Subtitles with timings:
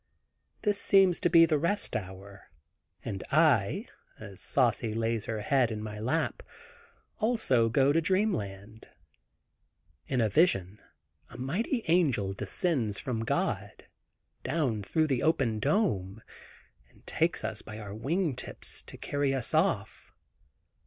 [0.63, 2.49] This seems to be the rest hour,
[3.05, 3.85] and I,
[4.19, 6.41] as Saucy lays her head in my lap,
[7.19, 8.89] also to go to dreamland.
[10.07, 10.81] In vision
[11.29, 13.85] a mighty angel descends from God,
[14.41, 16.23] down through the open dome
[16.89, 20.11] and takes us by our wing tips, to carry us off.